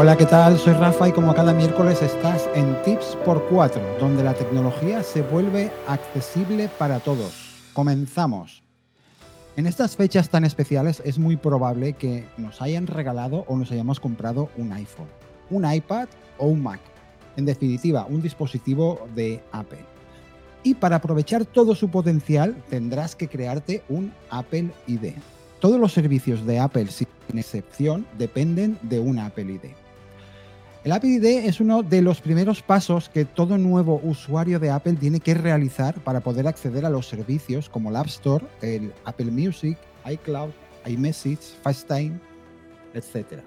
[0.00, 0.56] Hola, ¿qué tal?
[0.60, 5.22] Soy Rafa y como cada miércoles estás en Tips por 4, donde la tecnología se
[5.22, 7.32] vuelve accesible para todos.
[7.72, 8.62] Comenzamos.
[9.56, 13.98] En estas fechas tan especiales es muy probable que nos hayan regalado o nos hayamos
[13.98, 15.08] comprado un iPhone,
[15.50, 16.06] un iPad
[16.38, 16.78] o un Mac.
[17.36, 19.84] En definitiva, un dispositivo de Apple.
[20.62, 25.14] Y para aprovechar todo su potencial tendrás que crearte un Apple ID.
[25.58, 29.87] Todos los servicios de Apple, sin excepción, dependen de un Apple ID.
[30.84, 34.94] El Apple ID es uno de los primeros pasos que todo nuevo usuario de Apple
[34.94, 39.32] tiene que realizar para poder acceder a los servicios como el App Store, el Apple
[39.32, 39.76] Music,
[40.08, 40.50] iCloud,
[40.86, 42.20] iMessage, FaceTime,
[42.94, 43.42] etc.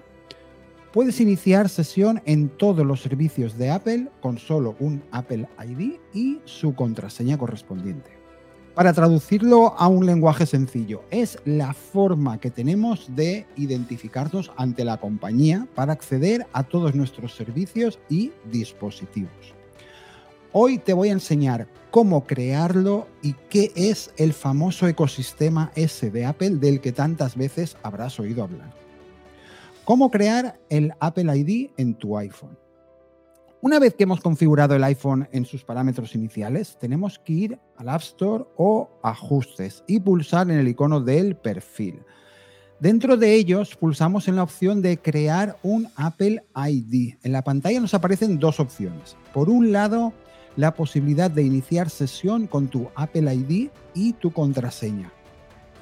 [0.92, 6.40] Puedes iniciar sesión en todos los servicios de Apple con solo un Apple ID y
[6.44, 8.21] su contraseña correspondiente.
[8.74, 14.96] Para traducirlo a un lenguaje sencillo, es la forma que tenemos de identificarnos ante la
[14.96, 19.54] compañía para acceder a todos nuestros servicios y dispositivos.
[20.52, 26.24] Hoy te voy a enseñar cómo crearlo y qué es el famoso ecosistema S de
[26.24, 28.72] Apple del que tantas veces habrás oído hablar.
[29.84, 32.56] Cómo crear el Apple ID en tu iPhone.
[33.64, 37.90] Una vez que hemos configurado el iPhone en sus parámetros iniciales, tenemos que ir al
[37.90, 42.02] App Store o Ajustes y pulsar en el icono del perfil.
[42.80, 47.14] Dentro de ellos, pulsamos en la opción de crear un Apple ID.
[47.22, 49.16] En la pantalla nos aparecen dos opciones.
[49.32, 50.12] Por un lado,
[50.56, 55.12] la posibilidad de iniciar sesión con tu Apple ID y tu contraseña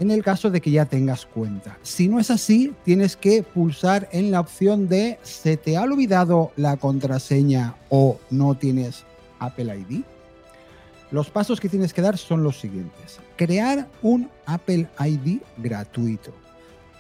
[0.01, 1.79] en el caso de que ya tengas cuenta.
[1.83, 6.53] Si no es así, tienes que pulsar en la opción de ¿se te ha olvidado
[6.57, 9.05] la contraseña o no tienes
[9.39, 10.01] Apple ID?
[11.11, 13.21] Los pasos que tienes que dar son los siguientes.
[13.37, 16.33] Crear un Apple ID gratuito.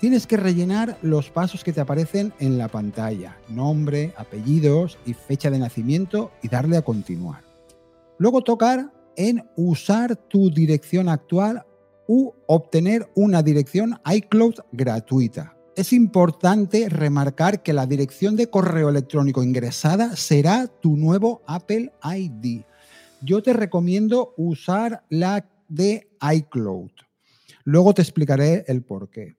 [0.01, 5.51] Tienes que rellenar los pasos que te aparecen en la pantalla, nombre, apellidos y fecha
[5.51, 7.45] de nacimiento y darle a continuar.
[8.19, 11.65] Luego tocar en usar tu dirección actual
[12.11, 15.57] u obtener una dirección iCloud gratuita.
[15.77, 22.63] Es importante remarcar que la dirección de correo electrónico ingresada será tu nuevo Apple ID.
[23.23, 26.91] Yo te recomiendo usar la de iCloud.
[27.63, 29.37] Luego te explicaré el por qué.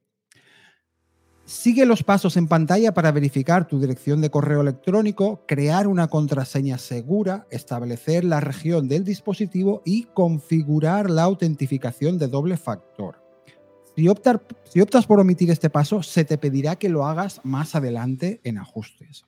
[1.52, 6.78] Sigue los pasos en pantalla para verificar tu dirección de correo electrónico, crear una contraseña
[6.78, 13.22] segura, establecer la región del dispositivo y configurar la autentificación de doble factor.
[13.98, 18.58] Si, optas por omitir este paso, se te pedirá que lo hagas más adelante en
[18.58, 19.26] ajustes.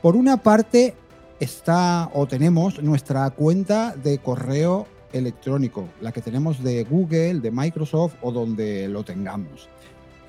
[0.00, 0.94] Por una parte
[1.38, 8.14] está o tenemos nuestra cuenta de correo electrónico, la que tenemos de Google, de Microsoft
[8.22, 9.68] o donde lo tengamos.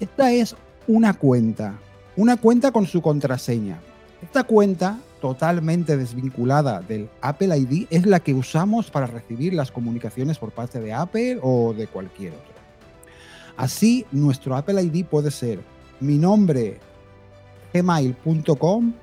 [0.02, 0.58] Esta es
[0.88, 1.80] una cuenta,
[2.16, 3.80] una cuenta con su contraseña.
[4.22, 10.38] Esta cuenta, totalmente desvinculada del Apple ID, es la que usamos para recibir las comunicaciones
[10.38, 12.56] por parte de Apple o de cualquier otro.
[13.58, 15.60] Así, nuestro Apple ID puede ser
[16.00, 16.80] mi nombre
[17.74, 18.94] gmail.com,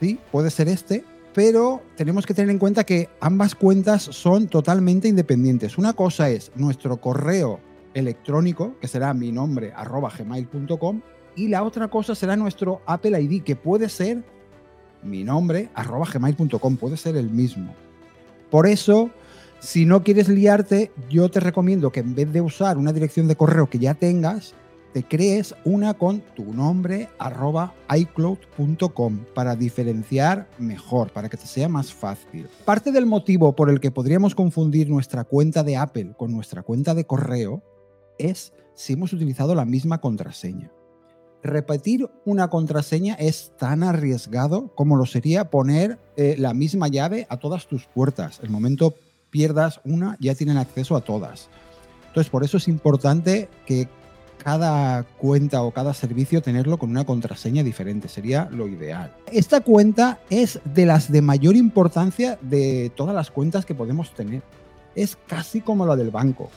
[0.00, 5.06] sí, puede ser este, pero tenemos que tener en cuenta que ambas cuentas son totalmente
[5.08, 5.76] independientes.
[5.76, 7.60] Una cosa es nuestro correo
[7.96, 11.00] electrónico, que será mi nombre arroba gmail.com,
[11.34, 14.22] y la otra cosa será nuestro Apple ID, que puede ser
[15.02, 17.74] mi nombre arroba gmail.com, puede ser el mismo.
[18.50, 19.10] Por eso,
[19.58, 23.36] si no quieres liarte, yo te recomiendo que en vez de usar una dirección de
[23.36, 24.54] correo que ya tengas,
[24.92, 31.68] te crees una con tu nombre arroba iCloud.com para diferenciar mejor, para que te sea
[31.68, 32.48] más fácil.
[32.64, 36.94] Parte del motivo por el que podríamos confundir nuestra cuenta de Apple con nuestra cuenta
[36.94, 37.62] de correo
[38.18, 40.70] es si hemos utilizado la misma contraseña.
[41.42, 47.36] Repetir una contraseña es tan arriesgado como lo sería poner eh, la misma llave a
[47.36, 48.40] todas tus puertas.
[48.42, 48.94] El momento
[49.30, 51.48] pierdas una, ya tienen acceso a todas.
[52.08, 53.88] Entonces, por eso es importante que
[54.42, 58.08] cada cuenta o cada servicio tenerlo con una contraseña diferente.
[58.08, 59.12] Sería lo ideal.
[59.32, 64.42] Esta cuenta es de las de mayor importancia de todas las cuentas que podemos tener.
[64.94, 66.50] Es casi como la del banco.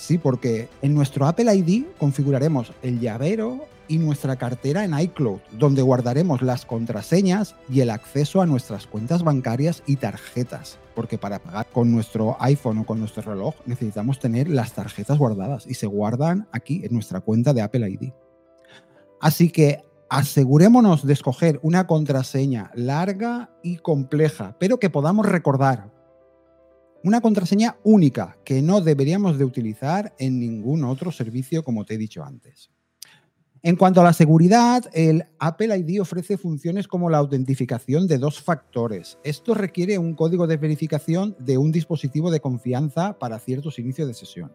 [0.00, 5.82] Sí, porque en nuestro Apple ID configuraremos el llavero y nuestra cartera en iCloud, donde
[5.82, 11.66] guardaremos las contraseñas y el acceso a nuestras cuentas bancarias y tarjetas, porque para pagar
[11.70, 16.48] con nuestro iPhone o con nuestro reloj necesitamos tener las tarjetas guardadas y se guardan
[16.50, 18.12] aquí en nuestra cuenta de Apple ID.
[19.20, 25.90] Así que asegurémonos de escoger una contraseña larga y compleja, pero que podamos recordar,
[27.02, 31.98] una contraseña única que no deberíamos de utilizar en ningún otro servicio como te he
[31.98, 32.70] dicho antes.
[33.62, 38.40] En cuanto a la seguridad, el Apple ID ofrece funciones como la autentificación de dos
[38.40, 39.18] factores.
[39.22, 44.14] Esto requiere un código de verificación de un dispositivo de confianza para ciertos inicios de
[44.14, 44.52] sesión,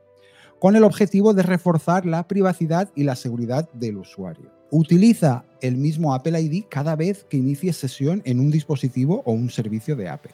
[0.59, 4.51] con el objetivo de reforzar la privacidad y la seguridad del usuario.
[4.71, 9.51] Utiliza el mismo Apple ID cada vez que inicies sesión en un dispositivo o un
[9.51, 10.33] servicio de Apple.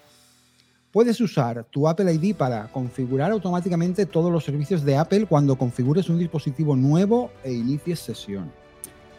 [0.92, 6.10] Puedes usar tu Apple ID para configurar automáticamente todos los servicios de Apple cuando configures
[6.10, 8.52] un dispositivo nuevo e inicies sesión.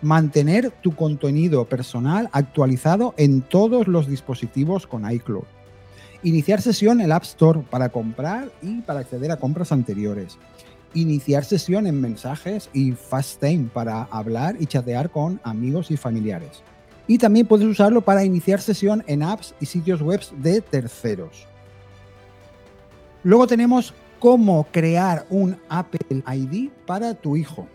[0.03, 5.45] Mantener tu contenido personal actualizado en todos los dispositivos con iCloud.
[6.23, 10.37] Iniciar sesión en el App Store para comprar y para acceder a compras anteriores.
[10.93, 16.63] Iniciar sesión en mensajes y FaceTime para hablar y chatear con amigos y familiares.
[17.07, 21.47] Y también puedes usarlo para iniciar sesión en apps y sitios web de terceros.
[23.25, 27.69] Luego tenemos cómo crear un Apple ID para tu hijo.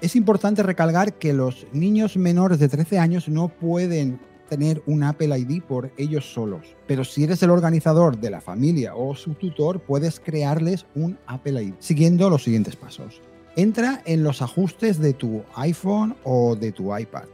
[0.00, 5.36] Es importante recalcar que los niños menores de 13 años no pueden tener un Apple
[5.36, 9.80] ID por ellos solos, pero si eres el organizador de la familia o su tutor,
[9.80, 13.20] puedes crearles un Apple ID siguiendo los siguientes pasos.
[13.56, 17.24] Entra en los ajustes de tu iPhone o de tu iPad.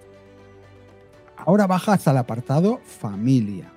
[1.36, 3.73] Ahora baja hasta el apartado Familia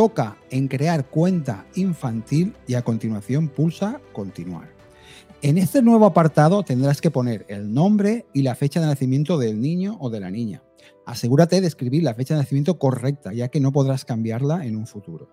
[0.00, 4.70] toca en crear cuenta infantil y a continuación pulsa continuar.
[5.42, 9.60] En este nuevo apartado tendrás que poner el nombre y la fecha de nacimiento del
[9.60, 10.62] niño o de la niña.
[11.04, 14.86] Asegúrate de escribir la fecha de nacimiento correcta, ya que no podrás cambiarla en un
[14.86, 15.28] futuro.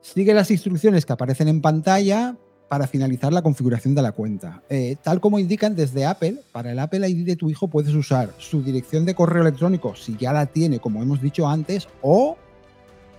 [0.00, 2.36] Sigue las instrucciones que aparecen en pantalla
[2.68, 4.62] para finalizar la configuración de la cuenta.
[4.68, 8.32] Eh, tal como indican desde Apple, para el Apple ID de tu hijo puedes usar
[8.38, 12.36] su dirección de correo electrónico si ya la tiene, como hemos dicho antes, o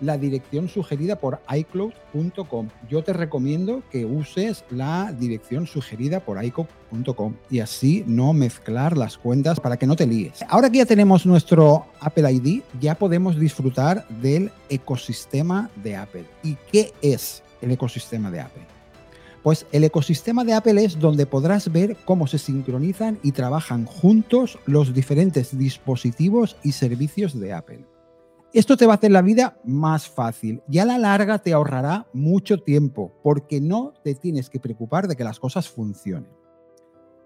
[0.02, 2.70] la dirección sugerida por iCloud.com.
[2.90, 9.18] Yo te recomiendo que uses la dirección sugerida por iCloud.com y así no mezclar las
[9.18, 10.44] cuentas para que no te líes.
[10.48, 16.26] Ahora que ya tenemos nuestro Apple ID, ya podemos disfrutar del ecosistema de Apple.
[16.44, 18.64] ¿Y qué es el ecosistema de Apple?
[19.46, 24.58] Pues el ecosistema de Apple es donde podrás ver cómo se sincronizan y trabajan juntos
[24.66, 27.95] los diferentes dispositivos y servicios de Apple.
[28.56, 32.08] Esto te va a hacer la vida más fácil y a la larga te ahorrará
[32.14, 36.32] mucho tiempo porque no te tienes que preocupar de que las cosas funcionen.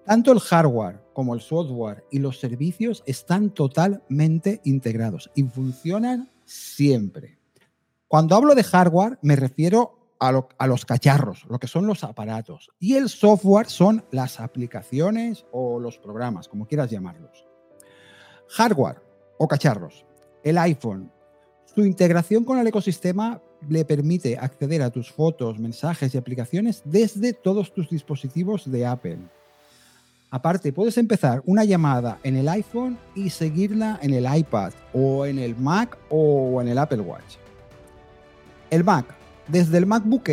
[0.07, 7.37] Tanto el hardware como el software y los servicios están totalmente integrados y funcionan siempre.
[8.07, 12.71] Cuando hablo de hardware me refiero a, a, los cacharros, lo que son los aparatos.
[12.79, 17.45] Y el software son las aplicaciones o los programas, como quieras llamarlos.
[18.47, 19.03] Hardware
[19.37, 20.07] o cacharros.
[20.41, 21.11] El iPhone,
[21.75, 27.33] su integración con el ecosistema le permite acceder a tus fotos, mensajes y aplicaciones desde
[27.33, 29.19] todos tus dispositivos de Apple.
[30.31, 35.39] Aparte, puedes empezar una llamada en el iPhone y seguirla en el iPad o en
[35.39, 37.36] el Mac o en el Apple Watch.
[38.69, 39.06] El Mac,
[39.48, 40.30] desde el MacBook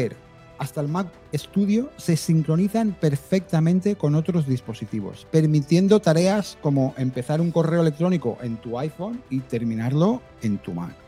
[0.58, 7.50] hasta el Mac Studio, se sincronizan perfectamente con otros dispositivos, permitiendo tareas como empezar un
[7.50, 11.05] correo electrónico en tu iPhone y terminarlo en tu Mac.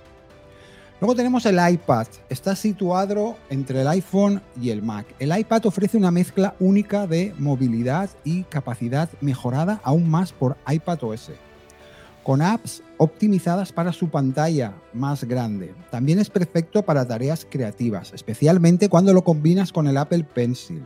[1.01, 2.09] Luego tenemos el iPad.
[2.29, 5.07] Está situado entre el iPhone y el Mac.
[5.21, 11.31] El iPad ofrece una mezcla única de movilidad y capacidad mejorada aún más por iPadOS,
[12.25, 15.73] con apps optimizadas para su pantalla más grande.
[15.93, 20.83] También es perfecto para tareas creativas, especialmente cuando lo combinas con el Apple Pencil.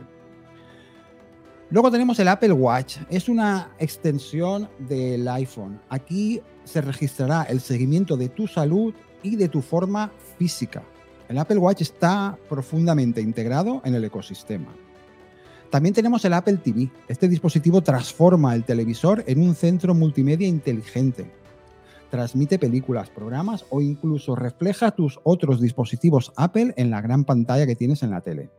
[1.71, 2.97] Luego tenemos el Apple Watch.
[3.09, 5.81] Es una extensión del iPhone.
[5.89, 10.83] Aquí se registrará el seguimiento de tu salud y de tu forma física.
[11.27, 14.73] El Apple Watch está profundamente integrado en el ecosistema.
[15.71, 16.91] También tenemos el Apple TV.
[17.07, 21.31] Este dispositivo transforma el televisor en un centro multimedia inteligente.
[22.11, 27.75] Transmite películas, programas o incluso refleja tus otros dispositivos Apple en la gran pantalla que
[27.75, 28.51] tienes en la tele.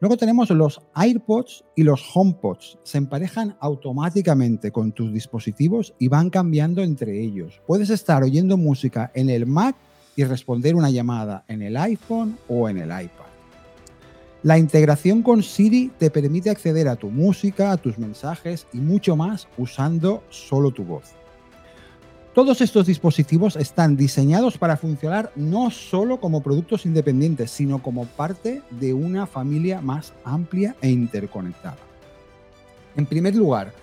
[0.00, 2.78] Luego tenemos los AirPods y los HomePods.
[2.84, 7.60] Se emparejan automáticamente con tus dispositivos y van cambiando entre ellos.
[7.66, 9.76] Puedes estar oyendo música en el Mac
[10.16, 13.26] y responder una llamada en el iPhone o en el iPad.
[14.42, 19.16] La integración con Siri te permite acceder a tu música, a tus mensajes y mucho
[19.16, 21.19] más usando solo tu voz.
[22.40, 28.62] Todos estos dispositivos están diseñados para funcionar no solo como productos independientes, sino como parte
[28.70, 31.76] de una familia más amplia e interconectada.
[32.96, 33.74] En primer lugar,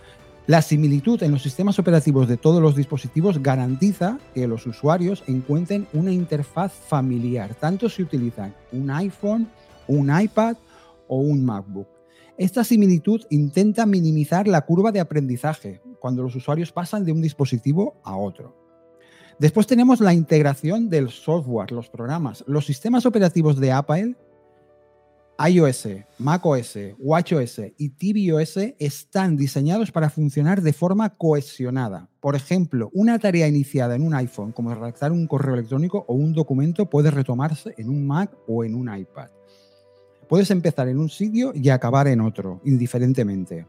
[0.48, 5.86] la similitud en los sistemas operativos de todos los dispositivos garantiza que los usuarios encuentren
[5.94, 9.48] una interfaz familiar, tanto si utilizan un iPhone,
[9.86, 10.58] un iPad
[11.08, 11.90] o un MacBook.
[12.40, 18.00] Esta similitud intenta minimizar la curva de aprendizaje, cuando los usuarios pasan de un dispositivo
[18.04, 18.68] a otro.
[19.40, 22.44] Después tenemos la integración del software, los programas.
[22.48, 24.16] Los sistemas operativos de Apple,
[25.48, 32.10] iOS, macOS, watchOS y tvOS están diseñados para funcionar de forma cohesionada.
[32.20, 36.34] Por ejemplo, una tarea iniciada en un iPhone, como redactar un correo electrónico o un
[36.34, 39.30] documento, puede retomarse en un Mac o en un iPad.
[40.28, 43.68] Puedes empezar en un sitio y acabar en otro, indiferentemente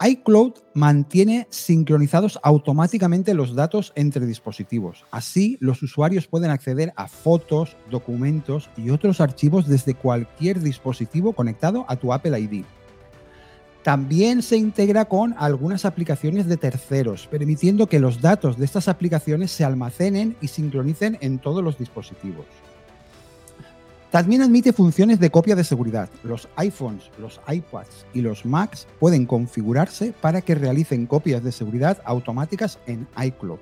[0.00, 5.04] iCloud mantiene sincronizados automáticamente los datos entre dispositivos.
[5.10, 11.84] Así, los usuarios pueden acceder a fotos, documentos y otros archivos desde cualquier dispositivo conectado
[11.88, 12.64] a tu Apple ID.
[13.82, 19.50] También se integra con algunas aplicaciones de terceros, permitiendo que los datos de estas aplicaciones
[19.50, 22.46] se almacenen y sincronicen en todos los dispositivos.
[24.10, 26.08] También admite funciones de copia de seguridad.
[26.22, 31.98] Los iPhones, los iPads y los Macs pueden configurarse para que realicen copias de seguridad
[32.06, 33.58] automáticas en iCloud,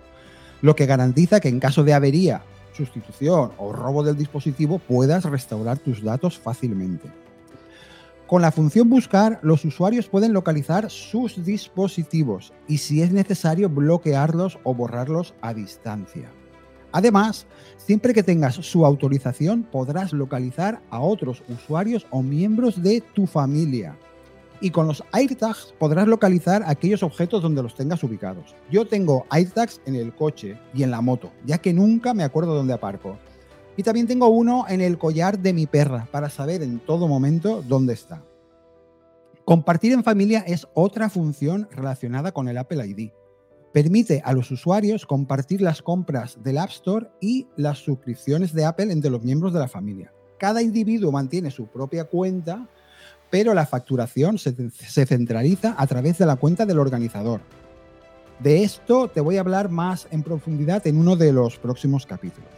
[0.63, 2.43] lo que garantiza que en caso de avería,
[2.77, 7.11] sustitución o robo del dispositivo puedas restaurar tus datos fácilmente.
[8.29, 14.59] Con la función buscar, los usuarios pueden localizar sus dispositivos y si es necesario bloquearlos
[14.63, 16.31] o borrarlos a distancia.
[16.97, 23.27] Además, siempre que tengas su autorización podrás localizar a otros usuarios o miembros de tu
[23.27, 23.99] familia.
[24.63, 28.55] Y con los AirTags podrás localizar aquellos objetos donde los tengas ubicados.
[28.71, 32.55] Yo tengo AirTags en el coche y en la moto, ya que nunca me acuerdo
[32.55, 33.19] dónde aparco.
[33.77, 37.63] Y también tengo uno en el collar de mi perra para saber en todo momento
[37.69, 38.25] dónde está.
[39.45, 43.11] Compartir en familia es otra función relacionada con el Apple ID
[43.77, 48.91] permite a los usuarios compartir las compras del App Store y las suscripciones de Apple
[48.91, 50.15] entre los miembros de la familia.
[50.39, 52.71] Cada individuo mantiene su propia cuenta,
[53.29, 54.55] pero la facturación se,
[55.05, 57.43] centraliza a través de la cuenta del organizador.
[58.39, 62.49] De esto te voy a hablar más en profundidad en uno de los próximos capítulos.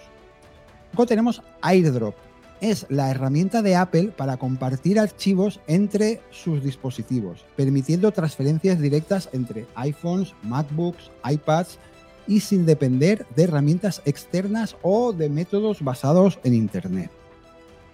[0.92, 2.14] Luego tenemos AirDrop,
[2.60, 9.66] es la herramienta de Apple para compartir archivos entre sus dispositivos, permitiendo transferencias directas entre
[9.76, 11.78] iPhones, MacBooks, iPads
[12.26, 17.10] y sin depender de herramientas externas o de métodos basados en Internet.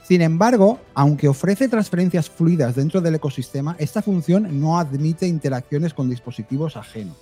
[0.03, 6.11] Sin embargo, aunque ofrece transferencias fluidas dentro del ecosistema, esta función no admite interacciones con
[6.11, 7.17] dispositivos ajenos.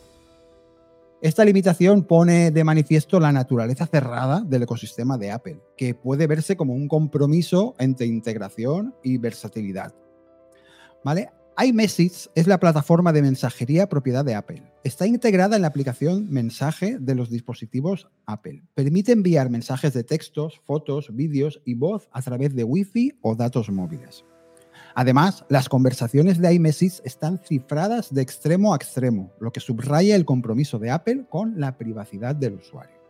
[1.23, 6.57] Esta limitación pone de manifiesto la naturaleza cerrada del ecosistema de Apple, que puede verse
[6.57, 9.95] como un compromiso entre integración y versatilidad.
[11.05, 11.31] ¿Vale?
[11.65, 14.65] iMessage es la plataforma de mensajería propiedad de Apple.
[14.83, 18.65] Está integrada en la aplicación Mensaje de los dispositivos Apple.
[18.75, 23.71] Permite enviar mensajes de textos, fotos, vídeos y voz a través de Wi-Fi o datos
[23.71, 24.25] móviles.
[24.95, 30.25] Además, las conversaciones de iMessage están cifradas de extremo a extremo, lo que subraya el
[30.25, 33.03] compromiso de Apple con la privacidad del usuario.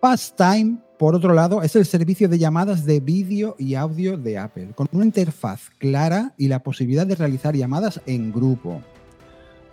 [0.00, 4.72] FastTime, por otro lado, es el servicio de llamadas de vídeo y audio de Apple,
[4.74, 8.82] con una interfaz clara y la posibilidad de realizar llamadas en grupo.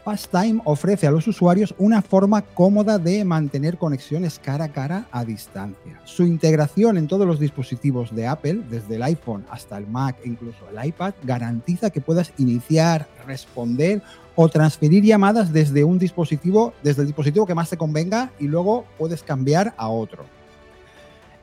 [0.10, 5.24] FastTime ofrece a los usuarios una forma cómoda de mantener conexiones cara a cara a
[5.24, 6.02] distancia.
[6.04, 10.30] Su integración en todos los dispositivos de Apple, desde el iPhone hasta el Mac e
[10.30, 14.02] incluso el iPad, garantiza que puedas iniciar, responder
[14.36, 18.86] o transferir llamadas desde un dispositivo, desde el dispositivo que más te convenga y luego
[18.98, 20.26] puedes cambiar a otro.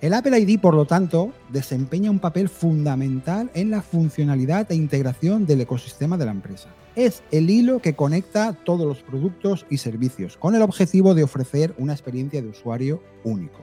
[0.01, 5.47] El Apple ID, por lo tanto, desempeña un papel fundamental en la funcionalidad e integración
[5.47, 6.69] del ecosistema de la empresa.
[6.97, 11.75] Es el hilo que conecta todos los productos y servicios, con el objetivo de ofrecer
[11.77, 13.61] una experiencia de usuario único.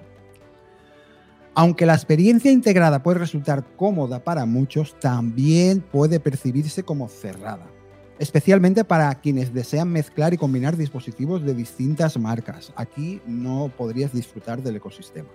[1.56, 7.66] Aunque la experiencia integrada puede resultar cómoda para muchos, también puede percibirse como cerrada,
[8.20, 12.72] especialmente para quienes desean mezclar y combinar dispositivos de distintas marcas.
[12.76, 15.30] Aquí no podrías disfrutar del ecosistema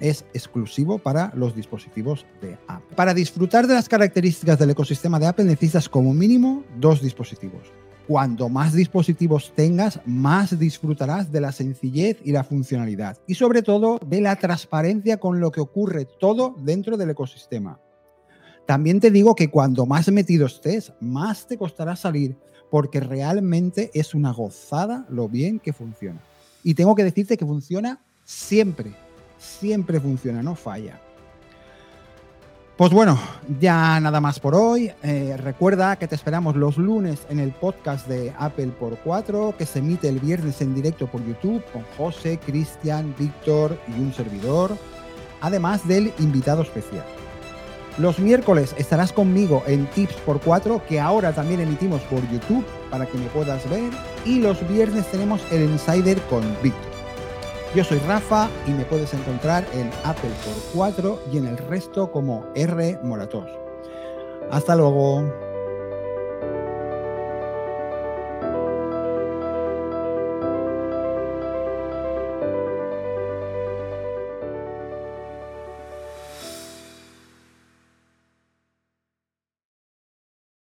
[0.00, 2.96] es exclusivo para los dispositivos de Apple.
[2.96, 7.72] Para disfrutar de las características del ecosistema de Apple necesitas como mínimo dos dispositivos.
[8.06, 13.16] Cuanto más dispositivos tengas, más disfrutarás de la sencillez y la funcionalidad.
[13.26, 17.80] Y sobre todo de la transparencia con lo que ocurre todo dentro del ecosistema.
[18.66, 22.36] También te digo que cuando más metido estés, más te costará salir,
[22.70, 26.20] porque realmente es una gozada lo bien que funciona.
[26.62, 28.94] Y tengo que decirte que funciona siempre
[29.38, 31.00] siempre funciona, no falla.
[32.76, 33.16] Pues bueno,
[33.60, 34.90] ya nada más por hoy.
[35.04, 39.64] Eh, recuerda que te esperamos los lunes en el podcast de Apple por 4, que
[39.64, 44.76] se emite el viernes en directo por YouTube con José, Cristian, Víctor y un servidor,
[45.40, 47.04] además del invitado especial.
[47.96, 53.06] Los miércoles estarás conmigo en Tips por 4, que ahora también emitimos por YouTube para
[53.06, 53.92] que me puedas ver
[54.24, 56.93] y los viernes tenemos el Insider con Víctor.
[57.74, 62.08] Yo soy Rafa y me puedes encontrar en Apple por 4 y en el resto
[62.12, 63.50] como R Moratos.
[64.52, 65.43] Hasta luego.